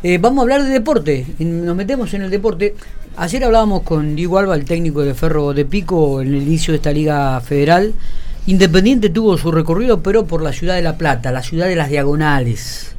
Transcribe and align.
Eh, 0.00 0.18
vamos 0.18 0.38
a 0.38 0.42
hablar 0.42 0.62
de 0.62 0.70
deporte, 0.70 1.26
nos 1.40 1.74
metemos 1.74 2.14
en 2.14 2.22
el 2.22 2.30
deporte. 2.30 2.76
Ayer 3.16 3.42
hablábamos 3.42 3.82
con 3.82 4.14
Diego 4.14 4.38
Alba, 4.38 4.54
el 4.54 4.64
técnico 4.64 5.02
de 5.02 5.12
Ferro 5.12 5.52
de 5.52 5.64
Pico, 5.64 6.22
en 6.22 6.28
el 6.28 6.42
inicio 6.42 6.70
de 6.70 6.76
esta 6.76 6.92
liga 6.92 7.40
federal. 7.40 7.92
Independiente 8.46 9.10
tuvo 9.10 9.36
su 9.36 9.50
recorrido, 9.50 10.00
pero 10.00 10.24
por 10.24 10.40
la 10.40 10.52
ciudad 10.52 10.76
de 10.76 10.82
La 10.82 10.96
Plata, 10.96 11.32
la 11.32 11.42
ciudad 11.42 11.66
de 11.66 11.74
las 11.74 11.90
diagonales. 11.90 12.94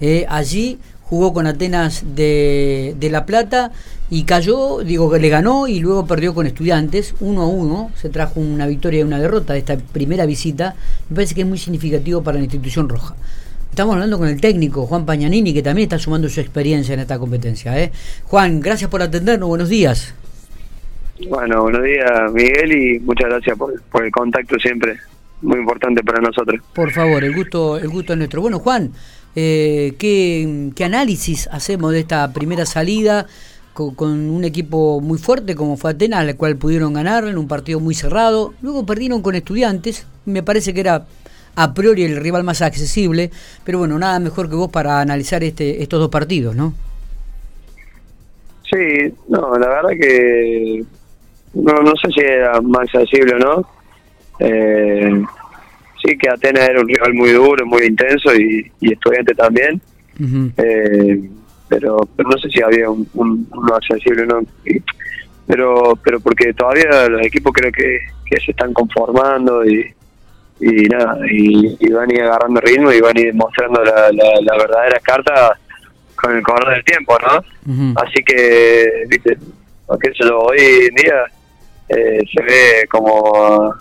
Eh, 0.00 0.24
allí 0.30 0.78
jugó 1.02 1.34
con 1.34 1.46
Atenas 1.46 2.02
de, 2.14 2.96
de, 2.98 3.10
La 3.10 3.26
Plata 3.26 3.70
y 4.08 4.22
cayó, 4.22 4.78
digo 4.78 5.10
que 5.10 5.18
le 5.18 5.28
ganó 5.28 5.68
y 5.68 5.80
luego 5.80 6.06
perdió 6.06 6.32
con 6.32 6.46
estudiantes, 6.46 7.14
uno 7.20 7.42
a 7.42 7.46
uno, 7.46 7.90
se 8.00 8.08
trajo 8.08 8.40
una 8.40 8.66
victoria 8.66 9.00
y 9.00 9.02
una 9.02 9.20
derrota 9.20 9.52
de 9.52 9.58
esta 9.58 9.76
primera 9.76 10.24
visita, 10.24 10.76
me 11.10 11.16
parece 11.16 11.34
que 11.34 11.42
es 11.42 11.46
muy 11.46 11.58
significativo 11.58 12.22
para 12.22 12.38
la 12.38 12.44
institución 12.44 12.88
roja. 12.88 13.16
Estamos 13.70 13.94
hablando 13.94 14.18
con 14.18 14.28
el 14.28 14.40
técnico 14.40 14.86
Juan 14.86 15.06
Pañanini, 15.06 15.54
que 15.54 15.62
también 15.62 15.86
está 15.86 15.98
sumando 15.98 16.28
su 16.28 16.40
experiencia 16.40 16.94
en 16.94 17.00
esta 17.00 17.18
competencia. 17.18 17.78
¿eh? 17.80 17.92
Juan, 18.24 18.60
gracias 18.60 18.90
por 18.90 19.02
atendernos, 19.02 19.48
buenos 19.48 19.68
días. 19.68 20.14
Bueno, 21.28 21.62
buenos 21.62 21.82
días 21.82 22.32
Miguel 22.32 22.72
y 22.72 23.00
muchas 23.00 23.28
gracias 23.28 23.58
por, 23.58 24.04
el 24.04 24.10
contacto 24.12 24.56
siempre, 24.58 24.96
muy 25.42 25.58
importante 25.58 26.02
para 26.02 26.20
nosotros. 26.20 26.60
Por 26.72 26.92
favor, 26.92 27.24
el 27.24 27.34
gusto, 27.34 27.76
el 27.78 27.88
gusto 27.88 28.12
es 28.12 28.18
nuestro. 28.18 28.40
Bueno, 28.40 28.60
Juan, 28.60 28.92
eh, 29.34 29.94
¿qué, 29.98 30.84
análisis 30.84 31.48
hacemos 31.52 31.92
de 31.92 32.00
esta 32.00 32.32
primera 32.32 32.66
salida 32.66 33.26
con, 33.74 33.94
con, 33.94 34.10
un 34.30 34.44
equipo 34.44 35.00
muy 35.00 35.18
fuerte 35.18 35.56
como 35.56 35.76
fue 35.76 35.90
Atenas, 35.90 36.20
al 36.20 36.36
cual 36.36 36.56
pudieron 36.56 36.92
ganar 36.92 37.24
en 37.26 37.36
un 37.36 37.48
partido 37.48 37.80
muy 37.80 37.94
cerrado? 37.94 38.54
Luego 38.62 38.86
perdieron 38.86 39.20
con 39.20 39.34
estudiantes, 39.34 40.06
me 40.24 40.44
parece 40.44 40.72
que 40.72 40.80
era 40.80 41.06
a 41.60 41.74
priori 41.74 42.04
el 42.04 42.16
rival 42.16 42.44
más 42.44 42.62
accesible, 42.62 43.32
pero 43.64 43.78
bueno, 43.78 43.98
nada 43.98 44.20
mejor 44.20 44.48
que 44.48 44.54
vos 44.54 44.70
para 44.70 45.00
analizar 45.00 45.42
este, 45.42 45.82
estos 45.82 45.98
dos 45.98 46.08
partidos, 46.08 46.54
¿no? 46.54 46.72
Sí, 48.70 49.12
no, 49.28 49.58
la 49.58 49.68
verdad 49.68 49.90
que 50.00 50.84
no, 51.54 51.72
no 51.82 51.96
sé 51.96 52.12
si 52.14 52.20
era 52.20 52.60
más 52.60 52.82
accesible 52.82 53.34
o 53.34 53.38
no. 53.38 53.68
Eh, 54.38 55.20
sí 56.00 56.16
que 56.16 56.28
Atenas 56.28 56.68
era 56.68 56.80
un 56.80 56.86
rival 56.86 57.14
muy 57.14 57.30
duro, 57.30 57.66
muy 57.66 57.86
intenso 57.86 58.32
y, 58.36 58.70
estudiante 58.80 59.34
también. 59.34 59.80
eh, 60.58 61.28
pero, 61.68 62.08
pero, 62.16 62.28
no 62.28 62.38
sé 62.38 62.48
si 62.50 62.62
había 62.62 62.88
un, 62.88 63.06
uno 63.14 63.74
accesible 63.74 64.22
o 64.22 64.26
no. 64.26 64.40
pero 65.46 65.98
pero 66.04 66.20
porque 66.20 66.54
todavía 66.54 67.08
los 67.08 67.22
equipos 67.26 67.52
creo 67.52 67.72
que, 67.72 67.98
que 68.26 68.40
se 68.40 68.52
están 68.52 68.72
conformando 68.72 69.66
y, 69.66 69.92
y 70.60 70.88
nada, 70.88 71.18
y, 71.30 71.90
van 71.90 72.10
a 72.10 72.14
ir 72.14 72.22
agarrando 72.22 72.60
ritmo 72.60 72.92
y 72.92 73.00
van 73.00 73.16
a 73.16 73.20
ir 73.20 73.34
mostrando 73.34 73.82
la, 73.84 74.10
la, 74.12 74.56
verdadera 74.56 74.98
carta 75.00 75.58
con 76.16 76.36
el 76.36 76.42
correr 76.42 76.74
del 76.74 76.84
tiempo, 76.84 77.16
¿no? 77.20 77.94
Así 78.02 78.22
que, 78.24 79.04
viste, 79.08 79.38
hoy 79.86 80.88
en 80.88 80.94
día 80.94 81.24
eh, 81.88 82.20
se 82.32 82.42
ve 82.42 82.88
como, 82.90 83.74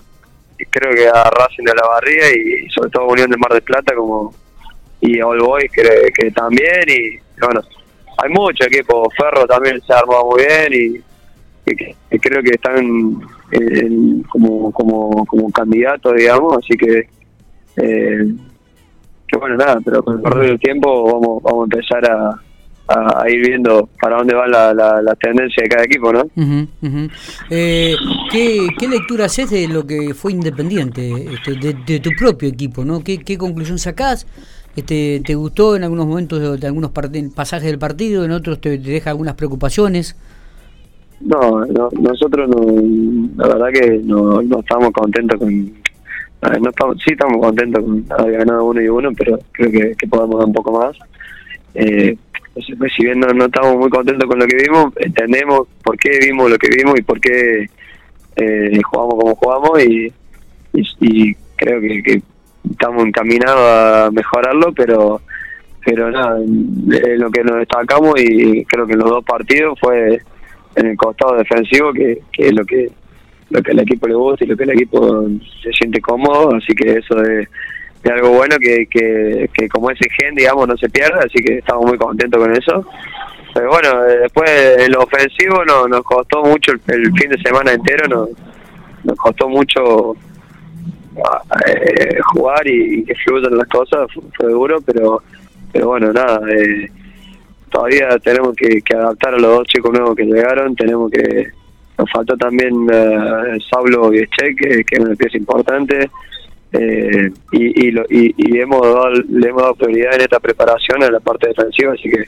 creo 0.69 0.94
que 0.94 1.08
a 1.08 1.30
Racing 1.30 1.66
de 1.66 1.75
la 1.75 1.88
Barría 1.88 2.31
y 2.31 2.69
sobre 2.69 2.89
todo 2.91 3.08
Unión 3.08 3.30
de 3.30 3.38
Mar 3.38 3.52
del 3.52 3.64
Plata 3.64 3.95
como 3.95 4.34
y 5.02 5.22
All 5.22 5.39
Boys 5.39 5.72
que, 5.72 6.12
que 6.16 6.31
también 6.31 6.84
y 6.88 7.19
bueno, 7.39 7.62
hay 8.17 8.30
mucho 8.30 8.66
equipo, 8.66 9.09
Ferro 9.12 9.45
también 9.45 9.81
se 9.86 9.94
ha 9.94 10.00
armado 10.00 10.25
muy 10.25 10.44
bien 10.44 10.73
y 10.73 11.75
que, 11.75 11.95
creo 12.19 12.41
que 12.41 12.52
están 12.52 13.22
como, 14.30 14.72
como, 14.72 15.26
como 15.26 15.52
candidatos, 15.52 16.14
digamos, 16.16 16.58
así 16.58 16.78
que, 16.78 17.09
eh, 17.78 18.34
que 19.28 19.38
bueno, 19.38 19.56
nada, 19.58 19.80
pero 19.84 20.03
con 20.03 20.17
el 20.17 20.23
correr 20.23 20.50
del 20.50 20.59
tiempo 20.59 21.03
vamos, 21.03 21.44
vamos 21.44 21.62
a 21.62 21.75
empezar 21.75 22.12
a, 22.12 22.42
a, 22.88 23.30
ir 23.30 23.45
viendo 23.48 23.90
para 24.02 24.18
dónde 24.18 24.36
va 24.36 24.48
la, 24.48 24.73
la, 24.73 25.16
tendencia 25.16 25.64
de 25.64 25.70
cada 25.70 25.84
equipo, 25.84 26.14
¿no? 26.14 26.30
Eh, 27.50 27.95
¿qué, 28.31 28.68
¿Qué 28.78 28.88
lectura 28.88 29.25
haces 29.25 29.50
de 29.50 29.68
lo 29.68 29.86
que 29.86 30.14
fue 30.14 30.31
Independiente, 30.31 31.34
este, 31.34 31.56
de, 31.56 32.00
tu 32.00 32.12
propio 32.18 32.50
equipo, 32.50 32.86
¿no? 32.86 33.03
¿Qué, 33.03 33.19
qué 33.19 33.38
conclusión 33.38 33.80
sacás? 33.80 34.28
Este, 34.75 35.22
¿Te 35.25 35.36
gustó 35.36 35.75
en 35.75 35.84
algunos 35.84 36.06
momentos 36.06 36.59
de, 36.59 36.68
algunos 36.68 36.91
pasajes 36.91 37.66
del 37.66 37.80
partido, 37.80 38.24
en 38.24 38.31
otros 38.31 38.62
te 38.62 38.78
deja 38.78 39.09
algunas 39.09 39.36
preocupaciones? 39.36 40.16
No, 41.19 41.66
no, 41.66 41.89
nosotros 42.00 42.47
no, 42.47 43.28
la 43.38 43.47
verdad 43.47 43.69
que 43.73 44.00
no, 44.03 44.41
no 44.41 44.59
estamos 44.59 44.91
contentos 44.91 45.39
con, 45.39 45.73
no 46.61 46.69
estamos, 46.69 46.97
sí 47.03 47.13
estamos 47.13 47.44
contentos 47.44 47.83
con 47.83 48.05
haber 48.19 48.38
ganado 48.38 48.66
uno 48.66 48.81
y 48.81 48.88
uno, 48.88 49.09
pero 49.17 49.39
creo 49.51 49.72
que, 49.97 50.07
podemos 50.07 50.38
dar 50.38 50.47
un 50.47 50.53
poco 50.53 50.79
más. 50.79 50.95
Eh, 51.73 52.16
pues, 52.53 52.94
si 52.95 53.03
bien 53.03 53.19
no, 53.19 53.45
estamos 53.45 53.77
muy 53.77 53.89
contentos 53.89 54.27
con 54.27 54.39
lo 54.39 54.45
que 54.45 54.57
vimos, 54.57 54.94
entendemos 54.97 55.67
por 55.83 55.97
qué 55.97 56.19
vimos 56.19 56.50
lo 56.50 56.57
que 56.57 56.69
vimos 56.69 57.00
y 57.00 57.01
por 57.01 57.19
qué 57.19 57.67
eh, 58.35 58.81
jugamos 58.83 59.16
como 59.16 59.35
jugamos 59.35 59.83
y, 59.83 60.13
y, 60.73 61.35
creo 61.56 61.81
que, 61.81 62.22
estamos 62.69 63.06
encaminados 63.06 63.61
a 63.61 64.11
mejorarlo, 64.11 64.73
pero 64.73 65.22
pero 65.85 66.11
nada, 66.11 66.38
lo 66.39 67.31
que 67.31 67.44
nos 67.45 67.59
destacamos 67.59 68.19
y 68.19 68.66
creo 68.66 68.85
que 68.85 68.97
los 68.97 69.09
dos 69.09 69.23
partidos 69.23 69.79
fue 69.79 70.22
en 70.77 70.88
el 70.88 70.97
costado 70.97 71.35
defensivo, 71.35 71.91
que, 71.91 72.19
que 72.31 72.47
es 72.47 72.53
lo 72.53 72.63
que 72.65 72.89
lo 73.49 73.61
que 73.61 73.71
al 73.71 73.79
equipo 73.79 74.07
le 74.07 74.15
gusta 74.15 74.43
y 74.43 74.47
lo 74.47 74.57
que 74.57 74.63
el 74.63 74.71
equipo 74.71 75.25
se 75.63 75.71
siente 75.71 76.01
cómodo, 76.01 76.55
así 76.55 76.73
que 76.73 76.93
eso 76.93 77.21
es, 77.23 77.47
algo 78.09 78.29
bueno 78.29 78.55
que, 78.57 78.88
que, 78.88 79.69
como 79.69 79.91
ese 79.91 80.07
gen, 80.09 80.33
digamos, 80.35 80.67
no 80.67 80.77
se 80.77 80.89
pierda, 80.89 81.19
así 81.19 81.43
que 81.43 81.57
estamos 81.57 81.85
muy 81.88 81.97
contentos 81.97 82.41
con 82.41 82.51
eso. 82.53 82.85
Pero 83.53 83.69
bueno, 83.69 84.01
después 84.03 84.49
en 84.77 84.91
lo 84.93 85.01
ofensivo 85.01 85.65
no, 85.65 85.88
nos 85.88 86.03
costó 86.03 86.41
mucho 86.43 86.71
el, 86.71 87.11
fin 87.13 87.29
de 87.29 87.41
semana 87.44 87.73
entero, 87.73 88.07
nos, 88.07 88.29
nos 89.03 89.17
costó 89.17 89.49
mucho 89.49 90.15
eh, 91.65 92.17
jugar 92.33 92.65
y, 92.65 93.03
que 93.03 93.15
fluyan 93.15 93.57
las 93.57 93.67
cosas, 93.67 94.07
fue, 94.38 94.51
duro, 94.51 94.79
pero 94.85 95.21
pero 95.73 95.88
bueno, 95.88 96.13
nada, 96.13 96.39
eh, 96.49 96.89
todavía 97.69 98.17
tenemos 98.19 98.55
que, 98.55 98.81
adaptar 98.95 99.33
a 99.33 99.39
los 99.39 99.57
dos 99.57 99.67
chicos 99.67 99.91
nuevos 99.91 100.16
que 100.16 100.25
llegaron, 100.25 100.75
tenemos 100.75 101.11
que 101.11 101.47
nos 101.97 102.11
faltó 102.11 102.38
también 102.38 102.73
uh, 102.73 103.59
Saulo 103.72 104.13
y 104.13 104.28
que, 104.28 104.83
que 104.83 104.95
es 104.95 105.00
una 105.00 105.16
pieza 105.16 105.38
importante 105.38 106.09
eh, 106.73 107.31
y, 107.53 107.89
y, 107.89 108.59
hemos 108.59 108.81
dado, 108.81 109.09
le 109.11 109.47
hemos 109.47 109.61
dado 109.61 109.75
prioridad 109.75 110.16
en 110.16 110.22
esta 110.22 110.39
preparación 110.39 111.01
a 111.01 111.09
la 111.09 111.19
parte 111.19 111.47
defensiva 111.47 111.94
así 111.94 112.09
que 112.09 112.25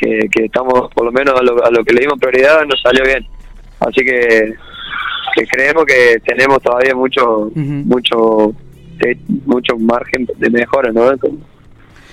que, 0.00 0.44
estamos 0.44 0.92
por 0.94 1.04
lo 1.04 1.12
menos 1.12 1.38
a 1.38 1.42
lo, 1.42 1.64
a 1.64 1.70
lo 1.70 1.84
que 1.84 1.92
le 1.92 2.00
dimos 2.02 2.18
prioridad 2.18 2.64
nos 2.64 2.80
salió 2.80 3.04
bien. 3.04 3.26
Así 3.80 4.04
que, 4.04 4.54
que 5.34 5.46
creemos 5.46 5.84
que 5.84 6.20
tenemos 6.24 6.60
todavía 6.62 6.94
mucho 6.94 7.50
mucho 7.54 8.54
mucho 9.46 9.78
margen 9.78 10.28
de 10.36 10.50
mejora 10.50 10.92
no 10.92 11.10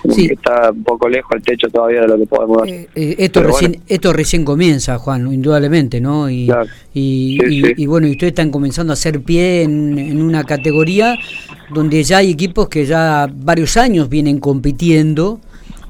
sí. 0.10 0.30
está 0.32 0.72
un 0.72 0.84
poco 0.84 1.08
lejos 1.10 1.32
el 1.36 1.42
techo 1.42 1.68
todavía 1.70 2.02
de 2.02 2.08
lo 2.08 2.18
que 2.18 2.26
podemos 2.26 2.58
dar. 2.60 2.68
Eh, 2.68 2.88
eh, 2.96 3.16
esto, 3.20 3.44
recién, 3.44 3.82
esto 3.88 4.14
recién 4.14 4.46
comienza, 4.46 4.98
Juan, 4.98 5.32
indudablemente, 5.32 6.02
¿no? 6.02 6.30
Y, 6.30 6.50
y, 6.94 7.86
bueno, 7.86 8.08
y 8.08 8.12
ustedes 8.12 8.32
están 8.32 8.52
comenzando 8.52 8.94
a 8.94 8.96
hacer 8.96 9.22
pie 9.22 9.64
en, 9.64 9.98
en, 9.98 10.22
una 10.22 10.44
categoría 10.44 11.16
donde 11.74 12.04
ya 12.04 12.18
hay 12.18 12.32
equipos 12.32 12.70
que 12.70 12.86
ya 12.86 13.30
varios 13.32 13.78
años 13.78 14.10
vienen 14.10 14.40
compitiendo 14.40 15.40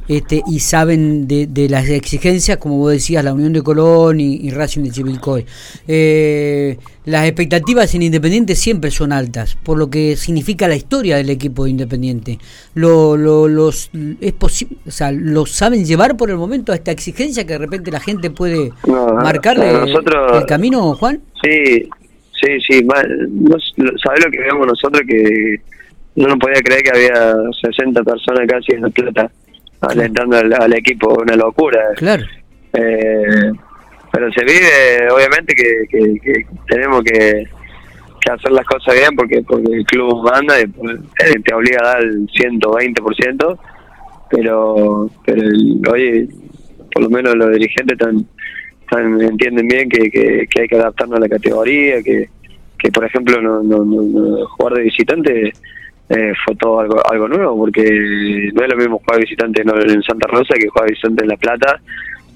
este, 0.07 0.41
y 0.47 0.59
saben 0.59 1.28
de, 1.28 1.47
de, 1.47 1.68
las 1.69 1.90
exigencias, 1.90 2.57
como 2.57 2.78
vos 2.78 2.91
decías, 2.91 3.23
la 3.23 3.34
Unión 3.34 3.53
de 3.53 3.62
Colón 3.62 4.19
y, 4.19 4.50
Racing 4.51 4.84
de 4.84 4.91
Chivilcoy. 4.91 5.45
Eh, 5.88 6.78
las 7.06 7.25
expectativas 7.25 7.94
en 7.95 8.03
Independiente 8.03 8.56
siempre 8.56 8.91
son 8.91 9.12
altas, 9.12 9.56
por 9.56 9.78
lo 9.78 9.90
que 9.90 10.16
significa 10.16 10.68
la 10.68 10.75
historia 10.75 11.18
del 11.18 11.29
equipo 11.29 11.66
de 11.66 11.72
Independiente. 11.72 12.40
Lo, 12.73 13.18
lo, 13.18 13.47
los, 13.47 13.90
es 14.22 14.34
o 14.41 14.91
sea, 14.91 15.12
¿Lo 15.12 15.45
saben 15.45 15.85
llevar 15.85 16.16
por 16.16 16.29
el 16.29 16.38
momento 16.38 16.72
a 16.72 16.75
esta 16.75 16.91
exigencia 16.91 17.45
que 17.45 17.53
de 17.53 17.59
repente 17.59 17.92
la 17.92 18.00
gente 18.00 18.30
puede 18.30 18.71
marcarle 18.88 19.71
el 20.33 20.45
camino, 20.45 20.94
Juan? 20.95 21.21
Sí, 21.44 21.89
sí, 22.42 22.59
sí. 22.68 22.88
¿Sabés 22.88 24.25
lo 24.25 24.31
que 24.31 24.39
vemos 24.39 24.68
nosotros? 24.68 25.01
Que 25.07 25.62
no 26.15 26.27
nos 26.27 26.39
podía 26.39 26.62
creer 26.62 26.83
que 26.83 26.92
había 26.92 27.36
60 27.62 28.04
personas 28.04 28.48
casi 28.48 28.74
en 28.74 28.81
la 28.81 28.89
plata 28.89 29.31
alentando 29.81 30.38
al, 30.38 30.74
equipo, 30.74 31.13
una 31.21 31.35
locura. 31.35 31.81
Claro. 31.95 32.25
Eh, 32.74 33.51
pero 34.12 34.31
se 34.31 34.44
vive, 34.45 35.12
obviamente, 35.12 35.53
que, 35.53 36.45
tenemos 36.68 37.03
que, 37.03 37.47
hacer 38.29 38.51
las 38.51 38.65
cosas 38.65 38.94
bien 38.94 39.15
porque 39.15 39.41
porque 39.41 39.74
el 39.74 39.85
club 39.85 40.21
manda 40.21 40.59
y 40.59 40.63
eh, 40.63 41.39
te 41.45 41.53
obliga 41.53 41.79
a 41.81 41.88
dar 41.88 42.01
el 42.01 42.27
120%, 42.27 43.59
pero, 44.29 45.09
pero 45.25 45.41
oye, 45.94 46.27
por 46.91 47.03
lo 47.03 47.09
menos 47.09 47.35
los 47.35 47.53
dirigentes 47.53 47.97
tan, 47.97 48.25
tan 48.89 49.21
entienden 49.21 49.69
bien 49.69 49.88
que, 49.88 50.09
que, 50.09 50.62
hay 50.62 50.68
que 50.68 50.75
adaptarnos 50.75 51.18
a 51.18 51.21
la 51.21 51.30
categoría, 51.30 52.03
que, 52.03 52.27
que 52.77 52.91
por 52.91 53.06
ejemplo, 53.06 53.41
no, 53.41 53.63
no, 53.63 53.85
no, 53.85 54.45
jugar 54.47 54.73
de 54.73 54.83
visitante 54.83 55.53
eh, 56.09 56.33
fue 56.45 56.56
todo 56.56 56.80
algo, 56.80 57.01
algo 57.09 57.27
nuevo, 57.27 57.57
porque 57.57 57.83
no 58.54 58.63
es 58.63 58.69
lo 58.69 58.77
mismo 58.77 59.00
jugar 59.00 59.19
visitante 59.19 59.62
en 59.62 60.04
Santa 60.04 60.27
Rosa 60.27 60.54
que 60.59 60.68
jugar 60.68 60.89
visitante 60.89 61.24
en 61.24 61.30
La 61.30 61.38
Plata, 61.38 61.80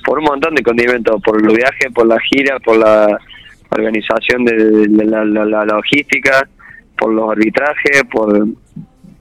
por 0.06 0.20
un 0.20 0.26
montón 0.26 0.56
de 0.56 0.64
condimentos, 0.64 1.22
por 1.24 1.42
los 1.42 1.54
viajes, 1.54 1.92
por 1.94 2.08
la 2.08 2.20
gira, 2.20 2.60
por 2.60 2.78
la 2.78 3.18
organización 3.70 4.44
de, 4.46 5.06
la, 5.06 5.66
logística, 5.66 6.48
por 6.98 7.14
los 7.14 7.32
arbitrajes, 7.32 8.04
por, 8.12 8.48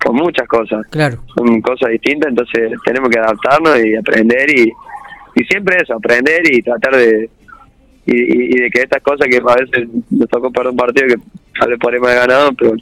por 0.02 0.12
muchas 0.12 0.48
cosas. 0.48 0.86
Claro. 0.90 1.18
Son 1.36 1.60
cosas 1.60 1.90
distintas, 1.90 2.30
entonces 2.30 2.72
tenemos 2.84 3.08
que 3.10 3.18
adaptarnos 3.18 3.84
y 3.84 3.94
aprender 3.94 4.50
y, 4.50 4.72
y 5.36 5.44
siempre 5.44 5.76
eso, 5.80 5.94
aprender 5.94 6.42
y 6.50 6.62
tratar 6.62 6.96
de 6.96 7.30
y, 8.06 8.60
de 8.60 8.70
que 8.70 8.82
estas 8.82 9.02
cosas 9.02 9.28
que 9.30 9.36
a 9.36 9.54
veces 9.54 9.88
nos 10.10 10.28
tocó 10.28 10.50
para 10.50 10.70
un 10.70 10.76
partido 10.76 11.08
que 11.08 11.22
tal 11.58 11.70
vez 11.70 11.78
podríamos 11.78 12.08
haber 12.08 12.28
ganado, 12.28 12.52
pero 12.54 12.72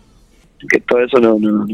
que 0.67 0.81
todo 0.81 1.01
eso 1.01 1.19
no, 1.19 1.39
no, 1.39 1.67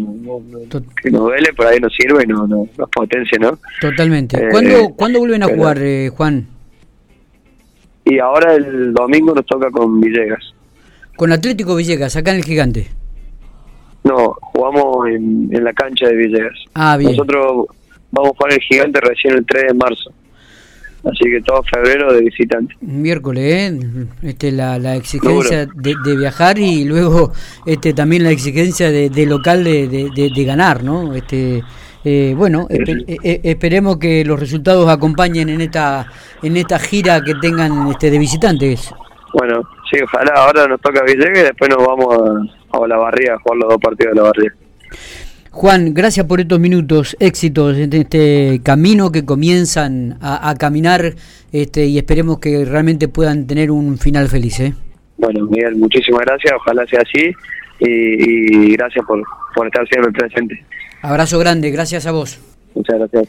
que 1.03 1.11
nos 1.11 1.23
duele, 1.23 1.53
por 1.55 1.67
ahí 1.67 1.79
nos 1.81 1.95
sirve 1.95 2.25
y 2.25 2.27
no, 2.27 2.47
no, 2.47 2.69
nos 2.77 2.91
potencia, 2.91 3.39
¿no? 3.39 3.59
Totalmente. 3.81 4.37
Eh, 4.37 4.49
¿Cuándo, 4.97 5.19
vuelven 5.19 5.43
a 5.43 5.47
jugar, 5.47 5.79
eh, 5.81 6.11
Juan? 6.15 6.47
Y 8.05 8.19
ahora 8.19 8.55
el 8.55 8.93
domingo 8.93 9.35
nos 9.35 9.47
toca 9.47 9.71
con 9.71 10.01
Villegas. 10.01 10.55
¿Con 11.17 11.33
Atlético 11.33 11.77
Villegas, 11.77 12.17
acá 12.17 12.33
en 12.33 12.39
el 12.39 12.45
Gigante? 12.45 12.89
No, 14.03 14.37
jugamos 14.41 15.09
en, 15.09 15.49
en 15.51 15.65
la 15.65 15.73
cancha 15.73 16.09
de 16.09 16.17
Villegas. 16.17 16.59
Ah, 16.75 16.97
bien. 16.99 17.13
Nosotros 17.13 17.67
vamos 18.11 18.33
a 18.33 18.37
jugar 18.37 18.53
en 18.53 18.59
el 18.59 18.63
Gigante 18.63 19.01
recién 19.01 19.35
el 19.35 19.47
3 19.47 19.69
de 19.69 19.75
marzo. 19.75 20.13
Así 21.05 21.25
que 21.31 21.41
todo 21.43 21.63
febrero 21.65 22.13
de 22.15 22.23
visitante. 22.23 22.75
Miércoles, 22.81 23.45
¿eh? 23.45 24.07
Este, 24.23 24.51
la, 24.51 24.79
la 24.79 24.97
exigencia 24.97 25.67
de, 25.67 26.17
viajar 26.17 26.59
y 26.59 26.85
luego 26.85 27.33
este, 27.67 27.93
también 27.93 28.25
la 28.25 28.31
exigencia 28.31 28.91
de, 28.91 29.27
local 29.27 29.65
de, 29.65 29.89
de, 29.89 30.45
ganar, 30.45 30.83
¿no? 30.83 31.15
Este, 31.15 31.63
eh, 32.05 32.35
bueno, 32.37 32.67
eh, 32.71 33.17
eh, 33.23 33.41
esperemos 33.45 33.99
que 33.99 34.25
los 34.25 34.41
resultados 34.41 34.89
acompañen 34.89 35.49
en 35.49 35.61
esta 35.61 36.07
en 36.43 36.57
esta 36.57 36.79
gira 36.79 37.23
que 37.23 37.35
tengan 37.35 37.89
este, 37.89 38.11
de 38.11 38.19
visitantes. 38.19 38.95
Bueno, 39.33 39.63
sí, 39.91 39.99
ojalá 40.03 40.33
ahora 40.37 40.67
nos 40.67 40.81
toca 40.81 41.03
Villegas 41.03 41.39
y 41.39 41.43
después 41.43 41.71
nos 41.71 41.87
vamos 41.87 42.15
a, 42.15 42.79
a 42.79 42.87
la 42.87 42.97
barriga 42.97 43.35
a 43.35 43.39
jugar 43.41 43.59
los 43.59 43.69
dos 43.69 43.79
partidos 43.81 44.15
de 44.15 44.21
la 44.21 44.27
barriga. 44.27 44.55
Juan, 45.55 45.95
gracias 45.95 46.27
por 46.27 46.41
estos 46.41 46.59
minutos, 46.59 47.17
éxitos 47.21 47.77
en 47.79 47.93
este 47.93 48.61
camino 48.65 49.13
que 49.13 49.25
comienzan 49.25 50.19
a, 50.21 50.53
caminar 50.59 51.15
este, 51.53 51.87
y 51.87 51.97
esperemos 51.97 52.41
que 52.41 52.65
realmente 52.65 53.07
puedan 53.07 53.47
tener 53.47 53.71
un 53.71 53.97
final 53.97 54.27
feliz. 54.27 54.59
¿eh? 54.59 54.75
Bueno, 55.17 55.47
Miguel, 55.47 55.77
muchísimas 55.77 56.23
gracias, 56.23 56.55
ojalá 56.57 56.85
sea 56.87 57.03
así 57.03 57.31
y, 57.79 58.73
gracias 58.73 59.07
por, 59.07 59.23
por 59.55 59.69
estar 59.69 59.87
siempre 59.87 60.11
presente. 60.11 60.61
Abrazo 61.03 61.39
grande, 61.39 61.71
gracias 61.71 62.05
a 62.07 62.11
vos. 62.11 62.41
Muchas 62.75 62.99
gracias. 62.99 63.29